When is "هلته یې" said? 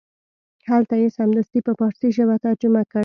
0.69-1.07